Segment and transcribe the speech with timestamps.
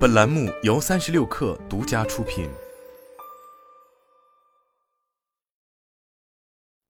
[0.00, 2.48] 本栏目由三十六氪独家出品。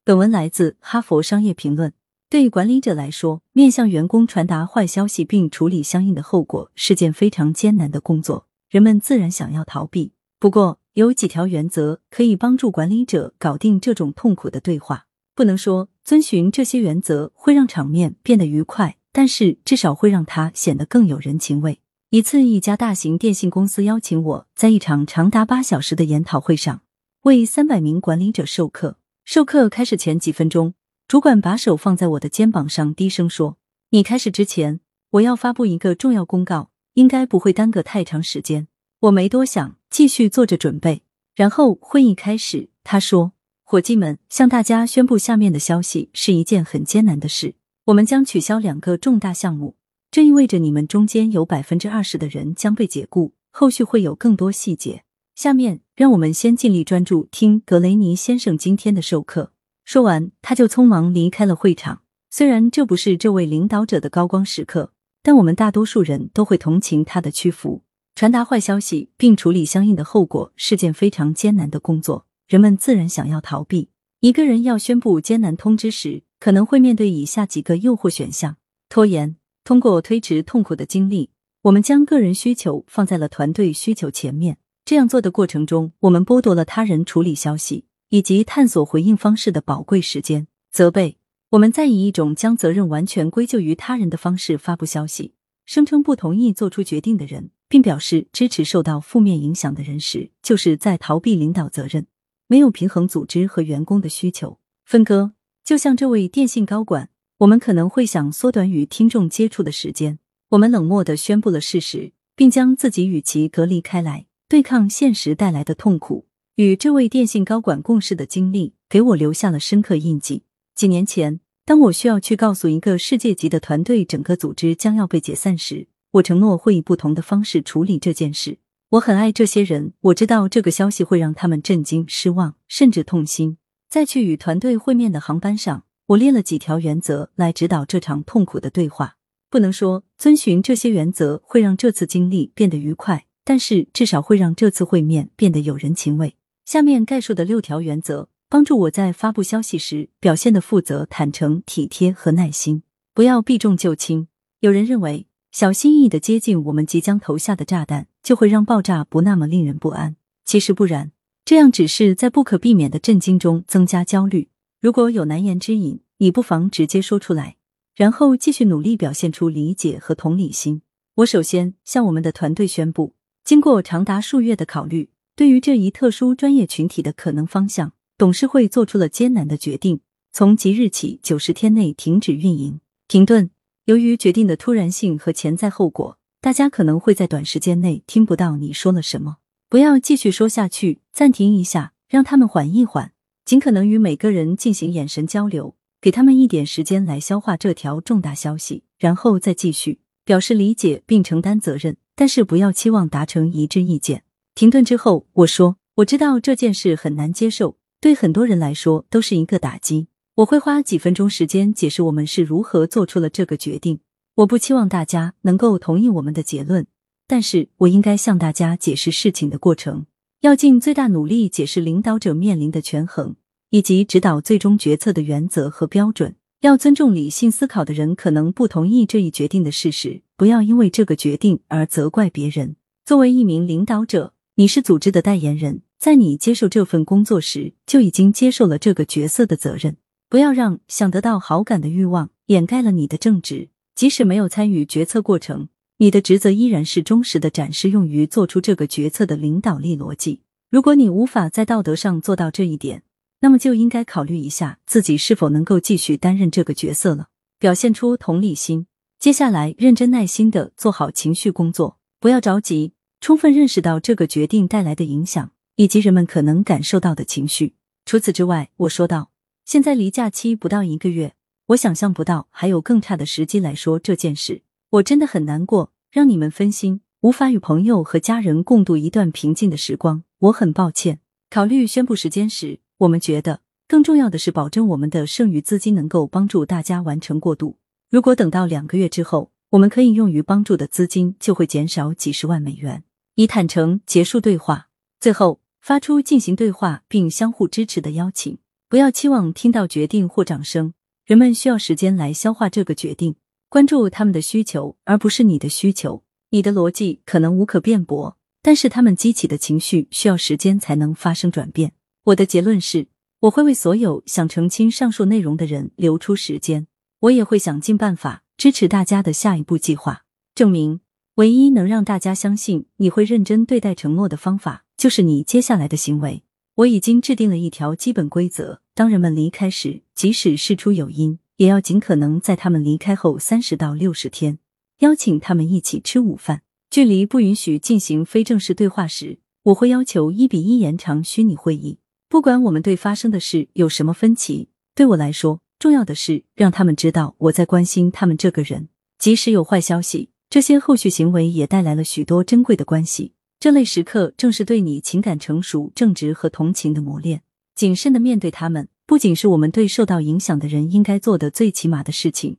[0.04, 1.90] 本文来自《哈佛商业评论》。
[2.28, 10.12] 对管理者来说，面向员工传达坏消息并处理相应的后果是件非常艰难的工作，人们自然想要逃避。
[10.38, 15.06] 不过，有几条原则可以帮助管理者搞定这种痛苦的对话。
[15.34, 21.80] 不能说遵循这些原则会让场面变得愉快，但是至少会让它显得更有人情味。
[22.12, 26.82] 一次，一家大型电信公司邀请我在一场长达八小时的研讨会上
[27.22, 28.98] 为三百名管理者授课。
[29.24, 30.74] 授课开始前几分钟，
[31.06, 33.58] 主管把手放在我的肩膀上，低声说
[33.90, 34.80] ：“你开始之前，
[35.10, 38.66] 我要发布一个重要公告，应该不会耽搁太长时间。”
[39.02, 41.02] 我没多想，继续做着准备。
[41.36, 47.54] 然后会议开始，他说：“伙计们，向大家宣布下面的消息是一件很艰难的事，
[47.84, 49.76] 我们将取消两个重大项目。”
[50.10, 55.04] 这意味着你们中间有百分之二十的人将被解雇，后续会有更多细节。
[55.36, 59.52] 下面让我们先尽力专注听格雷尼先生今天的授课。
[59.84, 62.02] 说完，他就匆忙离开了会场。
[62.28, 67.82] 虽然这不是这位领导者的高光时刻，但我们大多数人都会同情他的屈服。
[68.16, 73.90] 传达坏消息并处理相应的后果是件非常艰难的工作，人们自然想要逃避。
[74.18, 78.56] 一个人要宣布艰难通知时，可能会面对以下几个诱惑选项：
[78.88, 79.36] 拖延。
[79.70, 81.30] 通过推迟痛苦的经历，
[81.62, 84.58] 我们将个人需求放在了团队需求前面。
[84.84, 90.48] 这样做的过程中，我们剥夺了他人处理消息以及探索回应方式的宝贵时间。
[90.72, 91.18] 责备
[91.50, 102.08] 我们在以一种将责任完全归咎于他人的方式发布消息，声称不同意做出决定的人，并表示支持受到负面影响的人时，就是在逃避领导责任。
[102.48, 105.34] 没有平衡组织和员工的需求分割，
[105.64, 107.10] 就像这位电信高管。
[107.40, 110.18] 我们可能会想缩短与听众接触的时间。
[110.50, 116.26] 我们冷漠的宣布了事实，并将自己与其隔离开来，对抗现实带来的痛苦。
[116.56, 120.42] 与这位电信高管共事的经历给我留下了深刻印记。
[120.74, 128.58] 几年前，当我需要去告诉一个世界级的团队整个组织将要被解散时，我承诺会以不同的方式处理这件事。
[128.90, 133.56] 我很爱这些人，我知道这个消息会让他们震惊、失望，甚至痛心。
[133.88, 135.84] 在去与团队会面的航班上。
[136.10, 139.16] 我列了几条原则来指导这场痛苦的对话。
[139.48, 146.34] 不能说遵循这些原则会让这次经历变得愉快，但是至少会让这次会面变得有人情味。
[146.64, 152.82] 下面概述的六条原则帮助我在发布消息时表现的负责、坦诚、体贴和耐心。
[153.14, 154.26] 不要避重就轻。
[154.58, 160.16] 有人认为小心翼翼的接近我们即将投下的炸弹，就会让爆炸不那么令人不安。
[160.44, 161.12] 其实不然，
[161.44, 164.48] 这样只是在不可避免的震惊中增加焦虑。
[164.80, 167.56] 如果有难言之隐，你不妨直接说出来，
[167.94, 170.80] 然后继续努力表现出理解和同理心。
[171.16, 173.14] 我首先向我们的团队宣布，
[173.44, 180.00] 经过长达数月的考虑，对于这一特殊专业群体的可能方向，董事会做出了艰难的决定：
[180.32, 182.80] 从即日起九十天内停止运营。
[183.06, 183.50] 停顿。
[183.86, 189.38] 由于决定的突然性和潜在后果，大家可能会在短时间内听不到你说了什么。
[189.68, 193.12] 不要继续说下去，暂停一下，让他们缓一缓。
[193.50, 201.96] 尽可能与每个人进行眼神交流，给他们一点时间来消化这条重大消息，然后再继续表示理解并承担责任。
[202.14, 204.22] 但是不要期望达成一致意见。
[204.54, 210.06] 停顿之后，我说：“我知道这件事很难接受，对很多人来说都是一个打击。
[210.36, 213.98] 我会花几分钟时间解释我们是如何做出了这个决定。
[214.36, 216.86] 我不期望大家能够同意我们的结论，
[217.26, 220.06] 但是我应该向大家解释事情的过程。”
[220.42, 223.36] 要尽最大努力解释领导者面临的权衡，
[223.70, 226.36] 以及指导最终决策的原则和标准。
[226.60, 232.76] 要尊重理性思考的人可能不同意这一决定的事实，不要因为这个决定而责怪别人。
[233.06, 239.96] 作为一名领导者，你是组织的代言人，在你接受这份工作时就已经接受了这个角色的责任。
[240.28, 245.68] 不要让想得到好感的欲望掩盖了你的正直，即使没有参与决策过程。
[245.96, 250.42] 你的职责依然是忠实的展示用于做出这个决策的领导力逻辑。
[250.70, 253.02] 如果你无法在道德上做到这一点，
[253.40, 257.28] 那么就应该考虑一下自己是否能够继续担任这个角色了。
[257.58, 258.86] 表现出同理心，
[259.18, 267.74] 接下来认真耐心的做好情绪工作，不要着急，充分认识到这个决定带来的影响以及人们可能感受到的情绪。
[268.06, 269.30] 除此之外，我说道：
[269.66, 271.34] 现在离假期不到一个月，
[271.66, 274.62] 我想象不到还有更差的时机来说这件事。
[274.90, 280.24] 我真的很难过，让你们分心，无法与朋友和家人共度一段平静的时光。
[280.38, 281.20] 我很抱歉。
[281.50, 287.78] 考虑宣布时间时，我们觉得更重要的是保证我们的剩余资金能够帮助大家完成过渡。
[288.10, 293.02] 如果等到两个月之后，我们可以用于帮助的资金就会减少几十万美元。
[293.36, 294.88] 以坦诚结束对话，
[295.18, 298.58] 最后发出进行对话并相互支持的邀请。
[298.90, 300.92] 不要期望听到决定或掌声，
[301.24, 303.36] 人们需要时间来消化这个决定。
[303.70, 306.22] 关注他们的需求，而不是你的需求。
[306.50, 311.92] 你的逻辑可能无可辩驳，但是他们激起的情绪需要时间才能发生转变。
[312.24, 313.08] 我的结论是，
[313.40, 316.86] 我会为所有想澄清上述内容的人留出时间。
[317.20, 320.24] 我也会想尽办法支持大家的下一步计划。
[320.54, 321.00] 证明
[321.36, 326.42] 唯一能让大家相信你会认真对待承诺的方法，就是你接下来的行为。
[326.76, 331.38] 我已经制定了一条基本规则：当人们离开时，即使事出有因。
[331.56, 334.58] 也要尽可能在他们离开后三十到六十天，
[335.00, 336.62] 邀请他们一起吃午饭。
[336.88, 341.98] 距离不允许进行非正式对话时，我会要求一比一延长虚拟会议。
[342.30, 348.88] 不管我们对发生的事有什么分歧，对我来说，重要的是让他们知道我在关心他们这个人。
[349.18, 353.32] 即使有坏消息，这些后续行为也带来了许多珍贵的关系。
[353.58, 357.42] 这类时刻正是对你情感成熟、正直和同情的磨练。
[357.74, 358.88] 谨慎的面对他们。
[359.08, 362.58] 不仅是我们对受到影响的人应该做的最起码的事情，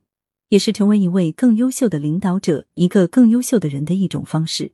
[0.50, 4.72] 也是成为一位更优秀的领导者、一个更优秀的人的一种方式。